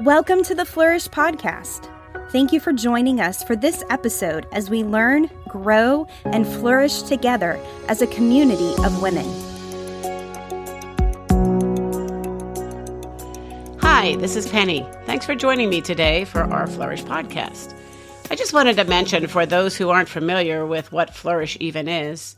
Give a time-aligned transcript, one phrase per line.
[0.00, 1.88] Welcome to the Flourish Podcast.
[2.30, 7.60] Thank you for joining us for this episode as we learn, grow, and flourish together
[7.88, 9.24] as a community of women.
[13.78, 14.84] Hi, this is Penny.
[15.06, 17.72] Thanks for joining me today for our Flourish podcast.
[18.32, 22.34] I just wanted to mention for those who aren't familiar with what Flourish even is,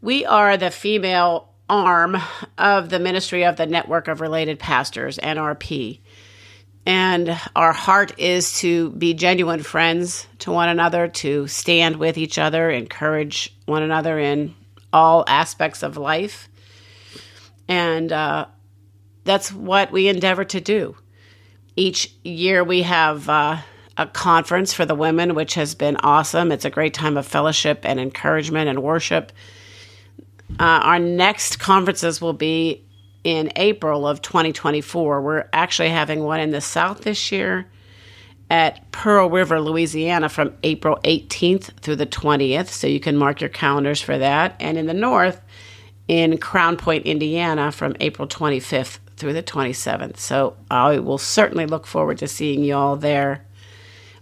[0.00, 2.18] we are the female arm
[2.56, 6.01] of the ministry of the Network of Related Pastors, NRP.
[6.84, 12.38] And our heart is to be genuine friends to one another, to stand with each
[12.38, 14.54] other, encourage one another in
[14.92, 16.48] all aspects of life.
[17.68, 18.46] And uh,
[19.24, 20.96] that's what we endeavor to do.
[21.76, 23.58] Each year we have uh,
[23.96, 26.50] a conference for the women, which has been awesome.
[26.50, 29.32] It's a great time of fellowship and encouragement and worship.
[30.58, 32.84] Uh, our next conferences will be
[33.24, 35.20] in April of 2024.
[35.20, 37.66] We're actually having one in the South this year
[38.50, 42.68] at Pearl River, Louisiana from April 18th through the 20th.
[42.68, 44.56] So you can mark your calendars for that.
[44.60, 45.40] And in the North,
[46.08, 50.18] in Crown Point, Indiana from April 25th through the 27th.
[50.18, 53.44] So I will certainly look forward to seeing you all there.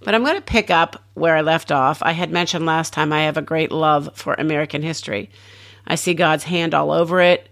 [0.02, 2.02] But I'm going to pick up where I left off.
[2.02, 5.30] I had mentioned last time I have a great love for American history.
[5.86, 7.48] I see God's hand all over it.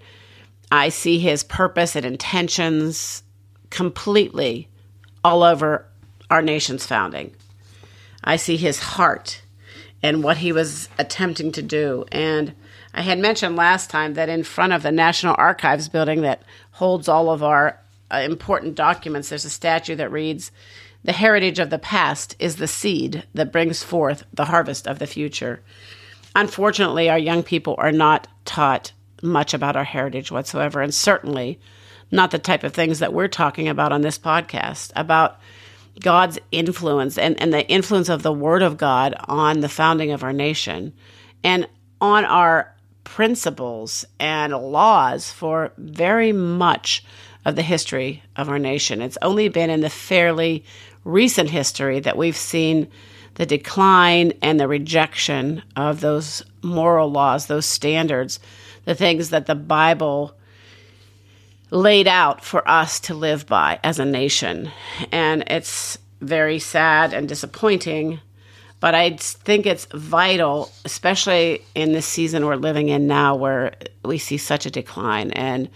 [0.71, 3.23] I see his purpose and intentions
[3.71, 4.69] completely
[5.25, 5.87] all over
[6.31, 7.35] our nation's founding.
[8.23, 9.43] I see his heart
[10.03, 12.05] and what he was attempting to do.
[12.13, 12.55] And
[12.95, 17.09] I had mentioned last time that in front of the National Archives building that holds
[17.09, 17.81] all of our
[18.11, 20.51] uh, important documents, there's a statue that reads,
[21.05, 25.07] The heritage of the past is the seed that brings forth the harvest of the
[25.07, 25.63] future.
[26.35, 31.59] Unfortunately, our young people are not taught much about our heritage whatsoever, and certainly
[32.11, 35.39] not the type of things that we're talking about on this podcast about
[36.01, 40.23] God's influence and, and the influence of the Word of God on the founding of
[40.23, 40.93] our nation
[41.43, 41.69] and
[42.01, 42.75] on our
[43.05, 47.05] principles and laws for very much
[47.45, 49.01] of the history of our nation.
[49.01, 50.65] It's only been in the fairly
[51.05, 52.89] recent history that we've seen
[53.35, 58.41] the decline and the rejection of those moral laws, those standards
[58.89, 60.35] the things that the Bible
[61.71, 64.71] laid out for us to live by as a nation.
[65.13, 68.19] And it's very sad and disappointing,
[68.81, 73.75] but I think it's vital, especially in this season we're living in now where
[74.07, 75.69] we see such a decline and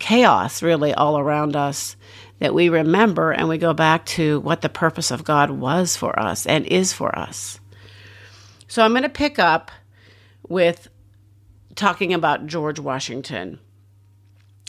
[0.00, 1.94] chaos really all around us,
[2.40, 6.18] that we remember and we go back to what the purpose of God was for
[6.18, 7.60] us and is for us.
[8.66, 9.70] So I'm going to pick up
[10.48, 10.88] with
[11.76, 13.60] talking about George Washington.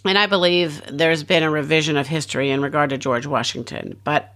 [0.05, 4.33] And I believe there's been a revision of history in regard to George Washington, but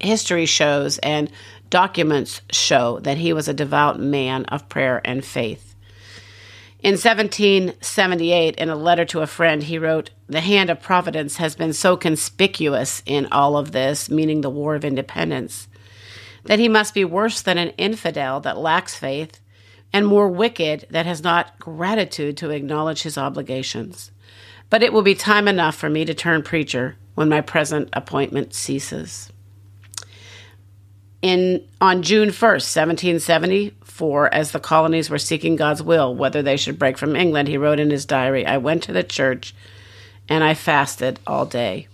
[0.00, 1.30] history shows and
[1.70, 5.74] documents show that he was a devout man of prayer and faith.
[6.80, 11.56] In 1778, in a letter to a friend, he wrote, The hand of Providence has
[11.56, 15.68] been so conspicuous in all of this, meaning the War of Independence,
[16.44, 19.40] that he must be worse than an infidel that lacks faith
[19.92, 24.10] and more wicked that has not gratitude to acknowledge his obligations.
[24.68, 28.54] But it will be time enough for me to turn preacher when my present appointment
[28.54, 29.32] ceases.
[31.22, 36.78] In on June 1st, 1774, as the colonies were seeking God's will whether they should
[36.78, 39.54] break from England, he wrote in his diary, I went to the church
[40.28, 41.88] and I fasted all day.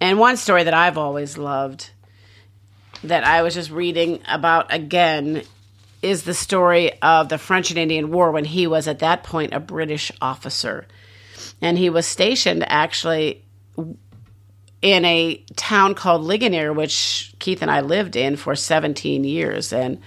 [0.00, 1.90] And one story that I've always loved
[3.04, 5.42] that I was just reading about again
[6.02, 9.54] is the story of the French and Indian War when he was at that point
[9.54, 10.86] a British officer.
[11.60, 13.44] And he was stationed actually
[14.82, 19.72] in a town called Ligonier, which Keith and I lived in for 17 years.
[19.72, 20.00] And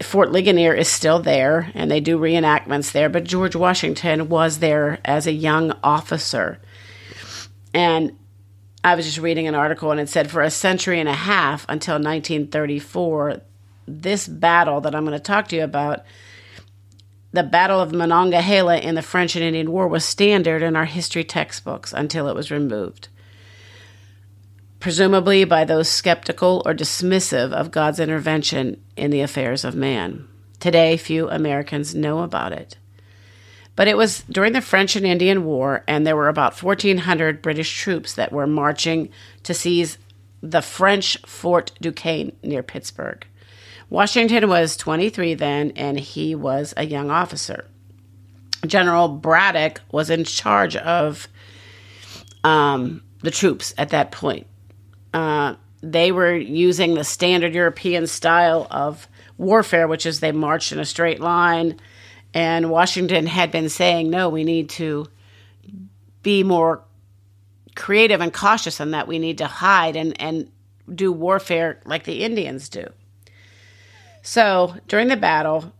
[0.00, 3.08] Fort Ligonier is still there, and they do reenactments there.
[3.08, 6.58] But George Washington was there as a young officer.
[7.74, 8.16] And
[8.84, 11.64] I was just reading an article, and it said for a century and a half
[11.68, 13.42] until 1934,
[13.86, 16.04] this battle that I'm going to talk to you about,
[17.32, 21.24] the Battle of Monongahela in the French and Indian War, was standard in our history
[21.24, 23.08] textbooks until it was removed.
[24.80, 30.26] Presumably by those skeptical or dismissive of God's intervention in the affairs of man.
[30.60, 32.76] Today, few Americans know about it.
[33.74, 37.80] But it was during the French and Indian War, and there were about 1,400 British
[37.80, 39.08] troops that were marching
[39.44, 39.96] to seize
[40.42, 43.26] the French Fort Duquesne near Pittsburgh.
[43.92, 47.66] Washington was 23 then, and he was a young officer.
[48.66, 51.28] General Braddock was in charge of
[52.42, 54.46] um, the troops at that point.
[55.12, 59.06] Uh, they were using the standard European style of
[59.36, 61.78] warfare, which is they marched in a straight line.
[62.32, 65.06] And Washington had been saying, no, we need to
[66.22, 66.82] be more
[67.76, 69.06] creative and cautious in that.
[69.06, 70.50] We need to hide and, and
[70.90, 72.90] do warfare like the Indians do.
[74.22, 75.72] So during the battle,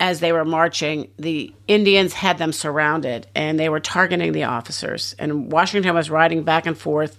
[0.00, 5.14] as they were marching, the Indians had them surrounded and they were targeting the officers.
[5.18, 7.18] And Washington was riding back and forth,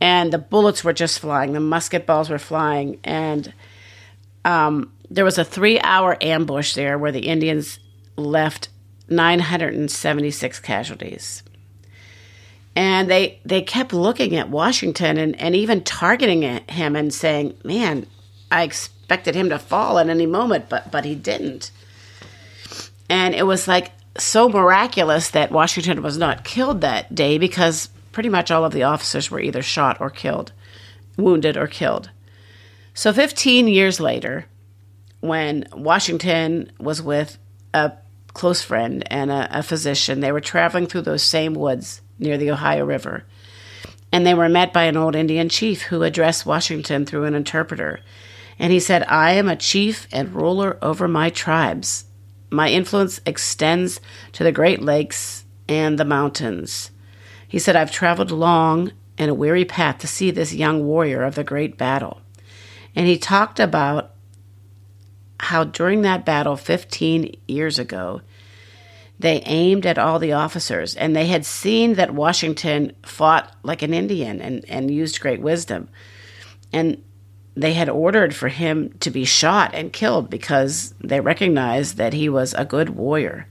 [0.00, 2.98] and the bullets were just flying, the musket balls were flying.
[3.04, 3.52] And
[4.44, 7.78] um, there was a three hour ambush there where the Indians
[8.16, 8.68] left
[9.08, 11.42] 976 casualties.
[12.76, 18.06] And they, they kept looking at Washington and, and even targeting him and saying, Man,
[18.50, 21.70] I expected him to fall at any moment, but, but he didn't.
[23.08, 28.28] And it was like so miraculous that Washington was not killed that day because pretty
[28.28, 30.52] much all of the officers were either shot or killed,
[31.16, 32.10] wounded or killed.
[32.94, 34.46] So 15 years later,
[35.20, 37.38] when Washington was with
[37.72, 37.92] a
[38.34, 42.50] close friend and a, a, physician, they were traveling through those same woods near the
[42.50, 43.24] Ohio River.
[44.12, 48.00] And they were met by an old Indian chief who addressed Washington through an interpreter.
[48.58, 52.04] And he said, I am a chief and ruler over my tribes.
[52.50, 54.00] My influence extends
[54.32, 56.90] to the Great Lakes and the mountains.
[57.48, 61.34] He said, I've traveled long and a weary path to see this young warrior of
[61.34, 62.20] the great battle.
[62.94, 64.12] And he talked about
[65.40, 68.22] how during that battle 15 years ago,
[69.18, 73.94] they aimed at all the officers and they had seen that Washington fought like an
[73.94, 75.88] Indian and, and used great wisdom.
[76.72, 77.02] And
[77.56, 82.28] they had ordered for him to be shot and killed because they recognized that he
[82.28, 83.46] was a good warrior.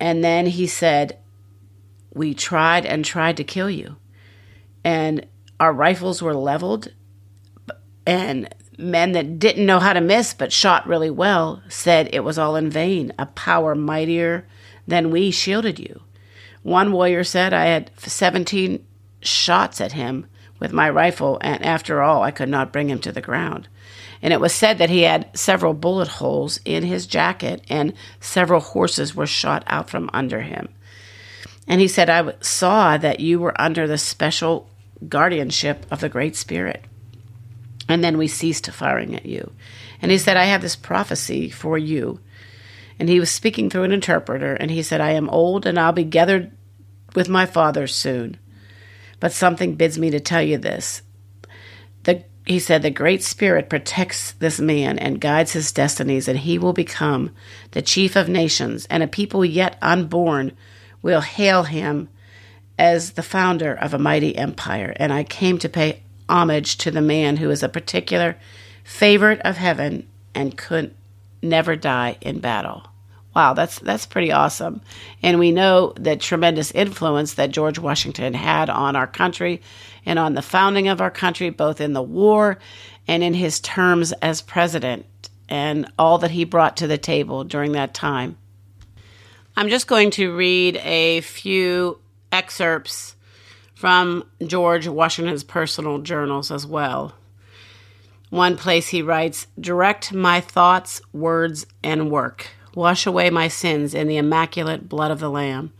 [0.00, 1.18] And then he said,
[2.14, 3.96] We tried and tried to kill you.
[4.82, 5.26] And
[5.60, 6.88] our rifles were leveled
[8.06, 12.38] and men that didn't know how to miss but shot really well said it was
[12.38, 13.12] all in vain.
[13.18, 14.46] A power mightier
[14.86, 16.02] than we shielded you.
[16.62, 18.84] One warrior said, I had 17
[19.20, 20.26] shots at him
[20.62, 23.66] with my rifle, and after all, I could not bring him to the ground.
[24.22, 28.60] And it was said that he had several bullet holes in his jacket, and several
[28.60, 30.68] horses were shot out from under him.
[31.66, 34.70] And he said, I saw that you were under the special
[35.08, 36.84] guardianship of the Great Spirit.
[37.88, 39.52] And then we ceased firing at you.
[40.00, 42.20] And he said, I have this prophecy for you.
[43.00, 45.90] And he was speaking through an interpreter, and he said, I am old, and I'll
[45.90, 46.52] be gathered
[47.16, 48.38] with my father soon.
[49.22, 51.02] But something bids me to tell you this.
[52.02, 56.58] The, he said, The Great Spirit protects this man and guides his destinies, and he
[56.58, 57.30] will become
[57.70, 60.56] the chief of nations, and a people yet unborn
[61.02, 62.08] will hail him
[62.76, 64.92] as the founder of a mighty empire.
[64.96, 68.36] And I came to pay homage to the man who is a particular
[68.82, 70.96] favorite of heaven and could
[71.40, 72.88] never die in battle.
[73.34, 74.82] Wow, that's that's pretty awesome.
[75.22, 79.62] And we know the tremendous influence that George Washington had on our country
[80.04, 82.58] and on the founding of our country, both in the war
[83.08, 85.06] and in his terms as president,
[85.48, 88.36] and all that he brought to the table during that time.
[89.56, 91.98] I'm just going to read a few
[92.30, 93.16] excerpts
[93.74, 97.14] from George Washington's personal journals as well.
[98.30, 102.46] One place he writes, Direct my thoughts, words, and work.
[102.74, 105.72] Wash away my sins in the immaculate blood of the Lamb,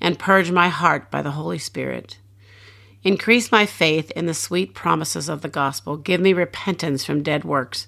[0.00, 2.18] and purge my heart by the Holy Spirit.
[3.02, 5.96] Increase my faith in the sweet promises of the gospel.
[5.96, 7.86] Give me repentance from dead works.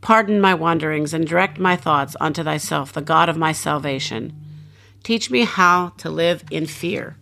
[0.00, 4.34] Pardon my wanderings and direct my thoughts unto thyself, the God of my salvation.
[5.02, 7.16] Teach me how to live in fear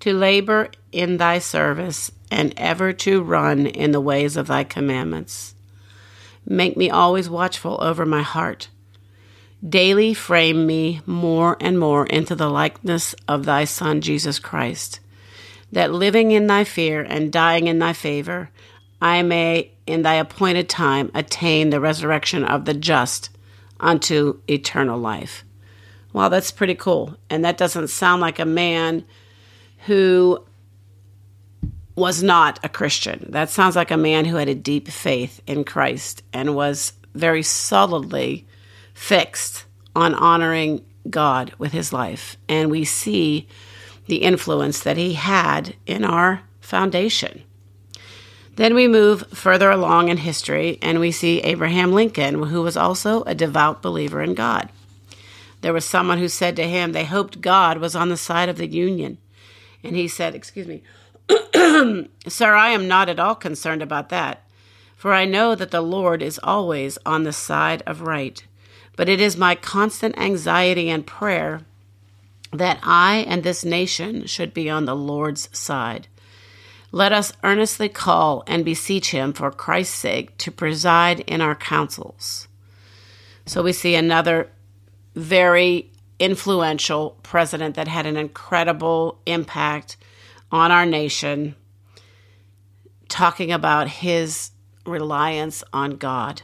[0.00, 5.54] to labor in thy service, and ever to run in the ways of thy commandments.
[6.46, 8.68] Make me always watchful over my heart.
[9.66, 15.00] Daily frame me more and more into the likeness of thy Son, Jesus Christ,
[15.72, 18.50] that living in thy fear and dying in thy favor,
[19.00, 23.30] I may in thy appointed time attain the resurrection of the just
[23.80, 25.44] unto eternal life.
[26.12, 27.16] Wow, that's pretty cool.
[27.28, 29.04] And that doesn't sound like a man
[29.86, 30.44] who
[31.96, 33.26] was not a Christian.
[33.30, 37.42] That sounds like a man who had a deep faith in Christ and was very
[37.42, 38.46] solidly
[38.98, 39.64] fixed
[39.94, 42.36] on honoring God with his life.
[42.48, 43.46] And we see
[44.06, 47.44] the influence that he had in our foundation.
[48.56, 53.22] Then we move further along in history and we see Abraham Lincoln, who was also
[53.22, 54.68] a devout believer in God.
[55.60, 58.56] There was someone who said to him they hoped God was on the side of
[58.56, 59.18] the Union.
[59.84, 60.82] And he said, Excuse me,
[62.26, 64.44] Sir, I am not at all concerned about that,
[64.96, 68.44] for I know that the Lord is always on the side of right.
[68.98, 71.60] But it is my constant anxiety and prayer
[72.52, 76.08] that I and this nation should be on the Lord's side.
[76.90, 82.48] Let us earnestly call and beseech him for Christ's sake to preside in our councils.
[83.46, 84.50] So we see another
[85.14, 89.96] very influential president that had an incredible impact
[90.50, 91.54] on our nation,
[93.08, 94.50] talking about his
[94.84, 96.42] reliance on God.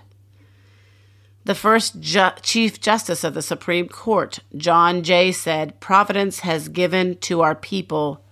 [1.44, 7.18] The first ju- Chief Justice of the Supreme Court, John Jay, said Providence has given
[7.18, 8.24] to our people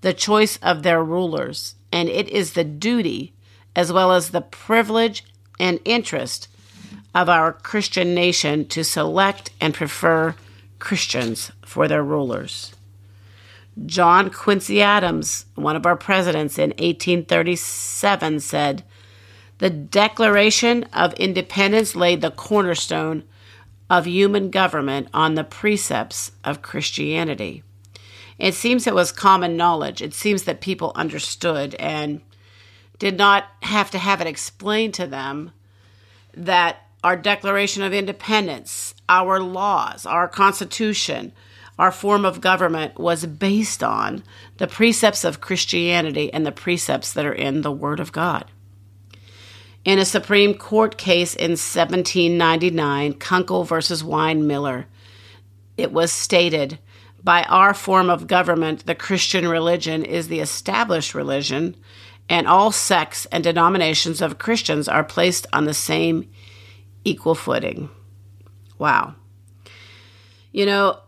[0.00, 3.32] the choice of their rulers, and it is the duty
[3.76, 5.24] as well as the privilege
[5.60, 6.48] and interest
[7.14, 10.34] of our Christian nation to select and prefer
[10.78, 12.74] Christians for their rulers.
[13.86, 18.84] John Quincy Adams, one of our presidents in 1837, said,
[19.58, 23.24] The Declaration of Independence laid the cornerstone
[23.88, 27.62] of human government on the precepts of Christianity.
[28.38, 30.02] It seems it was common knowledge.
[30.02, 32.20] It seems that people understood and
[32.98, 35.52] did not have to have it explained to them
[36.36, 41.32] that our Declaration of Independence, our laws, our Constitution,
[41.78, 44.24] our form of government was based on
[44.56, 48.50] the precepts of Christianity and the precepts that are in the Word of God.
[49.84, 54.86] In a Supreme Court case in 1799, Kunkel versus Winemiller,
[55.76, 56.78] it was stated
[57.22, 61.76] by our form of government, the Christian religion is the established religion,
[62.28, 66.30] and all sects and denominations of Christians are placed on the same
[67.04, 67.90] equal footing.
[68.78, 69.14] Wow.
[70.52, 71.00] You know,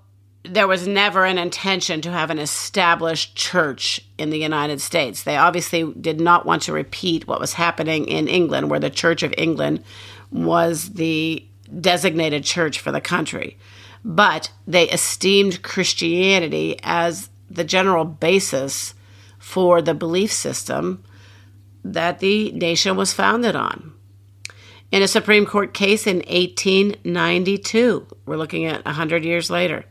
[0.49, 5.23] there was never an intention to have an established church in the United States.
[5.23, 9.23] They obviously did not want to repeat what was happening in England, where the Church
[9.23, 9.85] of England
[10.31, 11.45] was the
[11.81, 13.59] designated church for the country.
[14.05, 18.95] But they esteemed Christianity as the general basis
[19.39, 21.05] for the belief system
[21.85, 23.93] that the nation was founded on.
[24.93, 29.85] In a Supreme Court case in 1892, we're looking at 100 years later,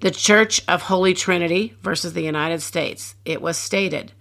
[0.00, 3.14] the Church of Holy Trinity versus the United States.
[3.24, 4.12] It was stated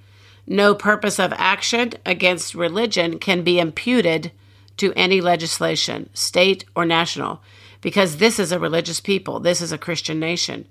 [0.48, 4.32] no purpose of action against religion can be imputed
[4.78, 7.42] to any legislation, state or national,
[7.82, 10.68] because this is a religious people, this is a Christian nation.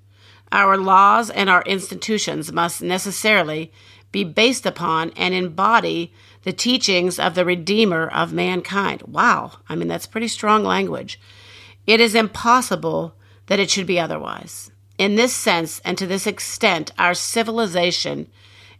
[0.52, 3.72] Our laws and our institutions must necessarily
[4.12, 9.02] be based upon and embody the teachings of the Redeemer of mankind.
[9.02, 11.18] Wow, I mean, that's pretty strong language.
[11.86, 14.70] It is impossible that it should be otherwise.
[14.96, 18.28] In this sense and to this extent, our civilization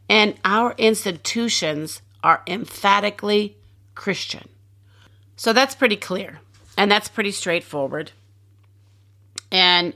[0.09, 3.57] and our institutions are emphatically
[3.95, 4.49] Christian.
[5.37, 6.41] So that's pretty clear
[6.77, 8.13] and that's pretty straightforward.
[9.51, 9.95] And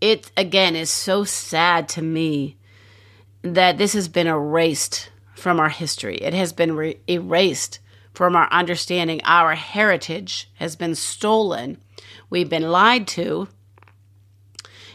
[0.00, 2.56] it, again, is so sad to me
[3.42, 6.16] that this has been erased from our history.
[6.16, 7.80] It has been re- erased
[8.12, 9.20] from our understanding.
[9.24, 11.78] Our heritage has been stolen.
[12.28, 13.48] We've been lied to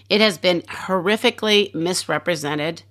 [0.10, 2.84] it has been horrifically misrepresented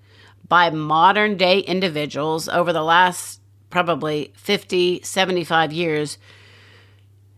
[0.49, 3.41] by modern day individuals over the last
[3.71, 6.19] probably 50, 75 years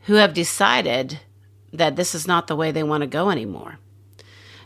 [0.02, 1.20] who have decided
[1.72, 3.78] that this is not the way they want to go anymore.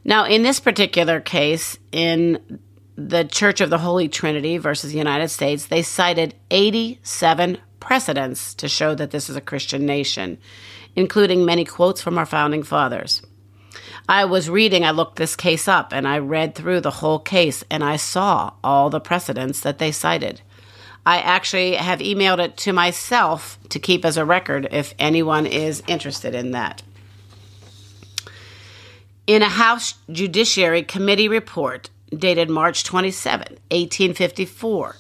[0.05, 2.61] Now, in this particular case, in
[2.97, 8.69] the Church of the Holy Trinity versus the United States, they cited 87 precedents to
[8.69, 10.39] show that this is a Christian nation,
[10.95, 13.23] including many quotes from our founding fathers.
[14.09, 17.63] I was reading, I looked this case up and I read through the whole case
[17.71, 20.41] and I saw all the precedents that they cited.
[21.07, 25.83] I actually have emailed it to myself to keep as a record if anyone is
[25.87, 26.83] interested in that.
[29.27, 34.97] In a House Judiciary Committee report dated March 27, 1854,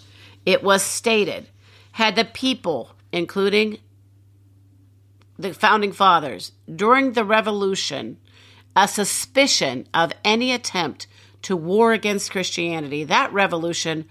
[0.46, 1.48] it was stated
[1.92, 3.78] had the people, including
[5.38, 8.18] the founding fathers, during the Revolution,
[8.76, 11.06] a suspicion of any attempt
[11.42, 14.06] to war against Christianity, that revolution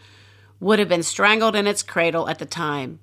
[0.60, 3.00] would have been strangled in its cradle at the time.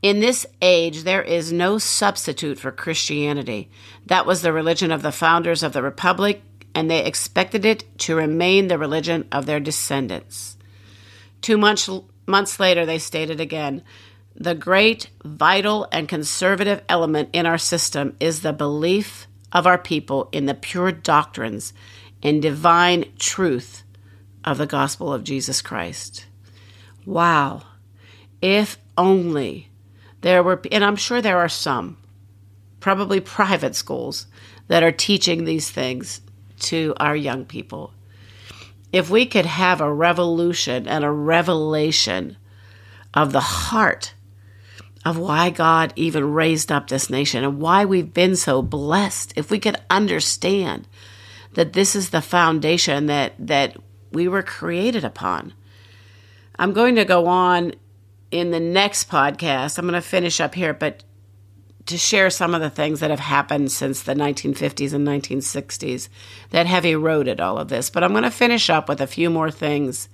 [0.00, 3.70] In this age, there is no substitute for Christianity.
[4.06, 6.42] That was the religion of the founders of the Republic,
[6.74, 10.56] and they expected it to remain the religion of their descendants.
[11.40, 11.88] Two months,
[12.26, 13.82] months later, they stated again
[14.36, 20.28] the great, vital, and conservative element in our system is the belief of our people
[20.32, 21.72] in the pure doctrines
[22.22, 23.84] and divine truth
[24.44, 26.26] of the gospel of Jesus Christ.
[27.06, 27.62] Wow.
[28.42, 29.70] If only
[30.20, 31.96] there were, and I'm sure there are some,
[32.80, 34.26] probably private schools,
[34.68, 36.20] that are teaching these things
[36.58, 37.92] to our young people.
[38.92, 42.36] If we could have a revolution and a revelation
[43.12, 44.14] of the heart
[45.04, 49.50] of why God even raised up this nation and why we've been so blessed, if
[49.50, 50.88] we could understand
[51.52, 53.76] that this is the foundation that, that
[54.12, 55.52] we were created upon.
[56.58, 57.74] I'm going to go on
[58.30, 59.78] in the next podcast.
[59.78, 61.04] I'm going to finish up here, but
[61.86, 66.08] to share some of the things that have happened since the 1950s and 1960s
[66.50, 67.90] that have eroded all of this.
[67.90, 70.08] But I'm going to finish up with a few more things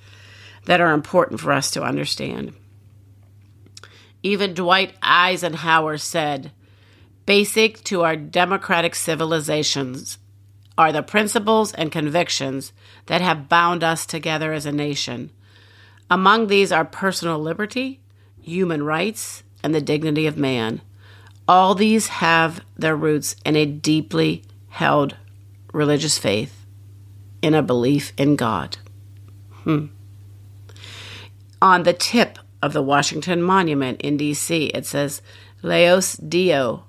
[0.65, 2.55] that are important for us to understand.
[4.23, 6.53] Even Dwight Eisenhower said,
[7.27, 10.19] Basic to our democratic civilizations
[10.77, 12.73] are the principles and convictions
[13.07, 15.31] that have bound us together as a nation.
[16.11, 18.01] Among these are personal liberty,
[18.43, 20.81] human rights, and the dignity of man.
[21.47, 25.17] All these have their roots in a deeply held
[25.73, 26.67] religious faith,
[27.43, 28.79] in a belief in God.
[29.65, 29.87] Hmm.
[31.63, 35.23] On the tip of the Washington Monument in D.C., it says,
[35.63, 36.85] Laus Deo,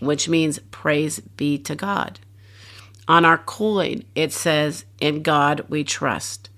[0.00, 2.20] which means praise be to God.
[3.06, 6.48] On our coin, it says, In God we trust.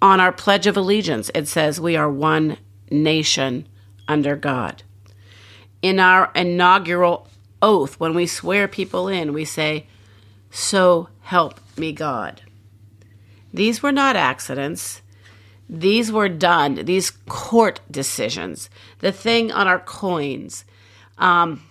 [0.00, 2.58] On our Pledge of Allegiance, it says, We are one
[2.90, 3.66] nation
[4.06, 4.82] under God.
[5.82, 7.28] In our inaugural
[7.60, 9.86] oath, when we swear people in, we say,
[10.50, 12.42] So help me God.
[13.52, 15.00] These were not accidents.
[15.68, 18.68] These were done, these court decisions.
[18.98, 20.64] The thing on our coins.
[21.18, 21.62] Um,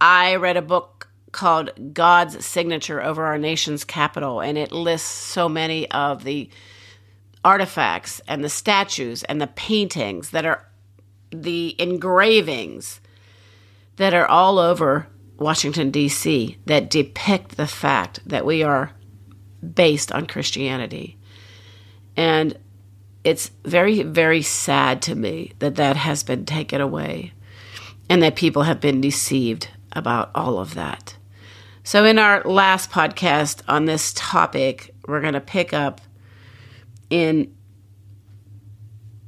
[0.00, 5.48] I read a book called God's Signature over our nation's capital, and it lists so
[5.48, 6.50] many of the
[7.44, 10.66] artifacts and the statues and the paintings that are
[11.30, 13.00] the engravings
[13.96, 15.06] that are all over
[15.38, 18.92] Washington, D.C., that depict the fact that we are
[19.74, 21.18] based on Christianity.
[22.16, 22.58] And
[23.26, 27.32] it's very, very sad to me that that has been taken away
[28.08, 31.16] and that people have been deceived about all of that.
[31.82, 36.00] So, in our last podcast on this topic, we're going to pick up
[37.10, 37.52] in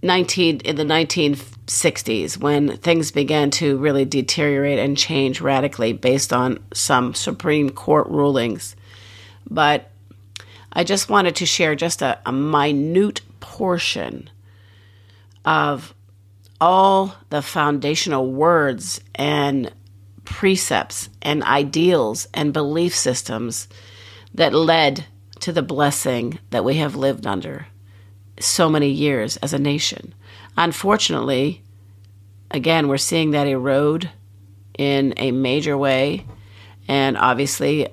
[0.05, 6.61] 19 in the 1960s when things began to really deteriorate and change radically based on
[6.73, 8.77] some Supreme Court rulings.
[9.51, 9.91] But
[10.73, 13.23] I just wanted to share just a, a minute
[13.59, 14.31] portion
[15.44, 15.92] of
[16.61, 19.73] all the foundational words and
[20.25, 23.66] precepts and ideals and belief systems
[24.33, 25.05] that led
[25.40, 27.66] to the blessing that we have lived under
[28.38, 30.14] so many years as a nation.
[30.57, 31.64] Unfortunately,
[32.53, 34.09] again, we're seeing that erode
[34.79, 36.25] in a major way.
[36.87, 37.88] And obviously,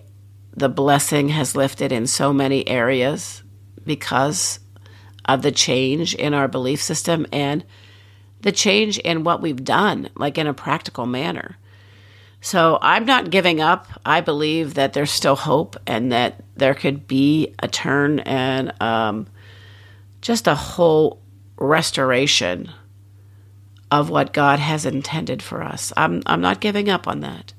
[0.55, 3.41] the blessing has lifted in so many areas
[3.83, 4.59] because
[5.25, 7.63] of the change in our belief system and
[8.41, 11.57] the change in what we've done, like in a practical manner.
[12.41, 13.87] So I'm not giving up.
[14.05, 19.27] I believe that there's still hope and that there could be a turn and um,
[20.21, 21.21] just a whole
[21.57, 22.69] restoration
[23.89, 25.91] of what God has intended for us.
[25.97, 27.53] I'm, I'm not giving up on that.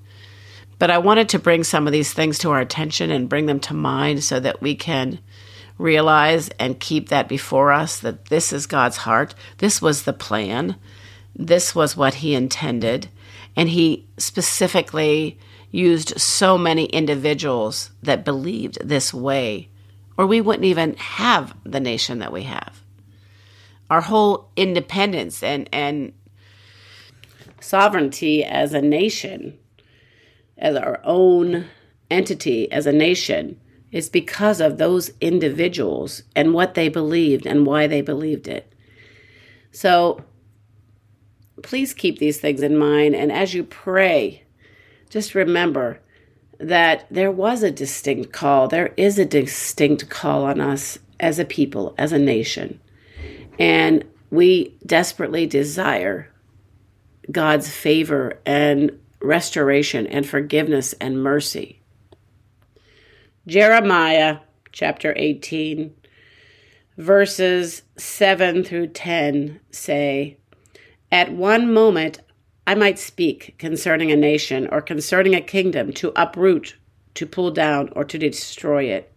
[0.78, 3.60] But I wanted to bring some of these things to our attention and bring them
[3.60, 5.18] to mind so that we can
[5.78, 9.34] realize and keep that before us that this is God's heart.
[9.58, 10.76] This was the plan.
[11.34, 13.08] This was what He intended.
[13.54, 15.38] And He specifically
[15.70, 19.68] used so many individuals that believed this way,
[20.16, 22.82] or we wouldn't even have the nation that we have.
[23.90, 26.12] Our whole independence and, and
[27.60, 29.58] sovereignty as a nation,
[30.56, 31.66] as our own
[32.10, 33.60] entity, as a nation,
[33.96, 38.70] is because of those individuals and what they believed and why they believed it.
[39.70, 40.22] So
[41.62, 43.16] please keep these things in mind.
[43.16, 44.44] And as you pray,
[45.08, 45.98] just remember
[46.60, 48.68] that there was a distinct call.
[48.68, 52.78] There is a distinct call on us as a people, as a nation.
[53.58, 56.30] And we desperately desire
[57.32, 61.80] God's favor and restoration and forgiveness and mercy.
[63.46, 64.38] Jeremiah
[64.72, 65.94] chapter 18,
[66.98, 70.36] verses 7 through 10 say,
[71.12, 72.18] At one moment
[72.66, 76.76] I might speak concerning a nation or concerning a kingdom to uproot,
[77.14, 79.16] to pull down, or to destroy it.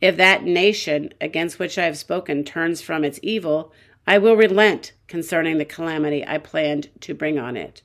[0.00, 3.72] If that nation against which I have spoken turns from its evil,
[4.06, 7.82] I will relent concerning the calamity I planned to bring on it.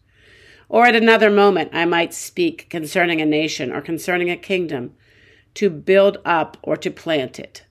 [0.67, 4.93] Or at another moment, I might speak concerning a nation or concerning a kingdom
[5.55, 7.65] to build up or to plant it.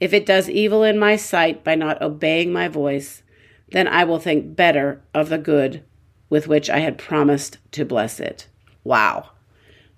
[0.00, 3.22] If it does evil in my sight by not obeying my voice,
[3.70, 5.84] then I will think better of the good
[6.28, 8.48] with which I had promised to bless it.
[8.84, 9.30] Wow.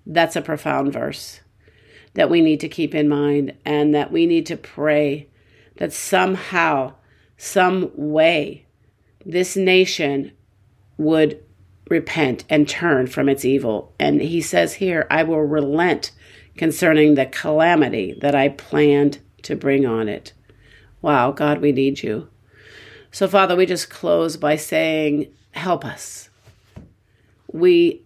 [0.05, 1.41] That's a profound verse
[2.13, 5.27] that we need to keep in mind and that we need to pray
[5.77, 6.93] that somehow,
[7.37, 8.65] some way,
[9.25, 10.31] this nation
[10.97, 11.43] would
[11.89, 13.93] repent and turn from its evil.
[13.99, 16.11] And he says here, I will relent
[16.57, 20.33] concerning the calamity that I planned to bring on it.
[21.01, 22.29] Wow, God, we need you.
[23.11, 26.29] So, Father, we just close by saying, Help us.
[27.51, 28.01] We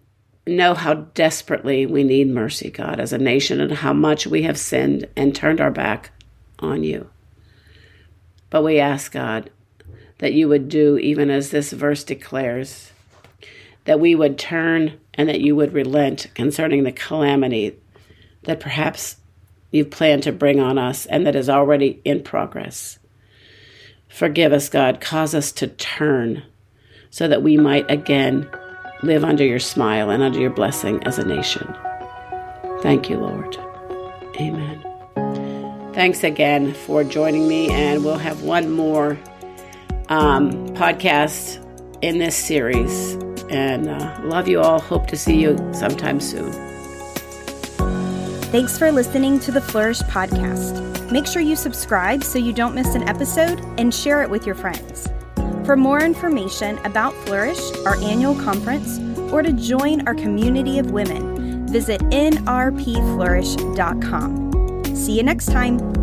[0.46, 4.58] know how desperately we need mercy, God, as a nation, and how much we have
[4.58, 6.10] sinned and turned our back
[6.60, 7.10] on you.
[8.50, 9.50] But we ask, God,
[10.18, 12.92] that you would do, even as this verse declares,
[13.84, 17.79] that we would turn and that you would relent concerning the calamity
[18.44, 19.16] that perhaps
[19.70, 22.98] you've planned to bring on us and that is already in progress.
[24.08, 25.00] Forgive us, God.
[25.00, 26.42] Cause us to turn
[27.10, 28.48] so that we might again
[29.02, 31.74] live under your smile and under your blessing as a nation.
[32.82, 33.56] Thank you, Lord.
[34.36, 34.84] Amen.
[35.92, 39.18] Thanks again for joining me, and we'll have one more
[40.08, 41.58] um, podcast
[42.02, 43.14] in this series.
[43.50, 44.80] And uh, love you all.
[44.80, 46.69] Hope to see you sometime soon.
[48.50, 51.12] Thanks for listening to the Flourish podcast.
[51.12, 54.56] Make sure you subscribe so you don't miss an episode and share it with your
[54.56, 55.06] friends.
[55.64, 58.98] For more information about Flourish, our annual conference,
[59.32, 64.96] or to join our community of women, visit nrpflourish.com.
[64.96, 65.99] See you next time.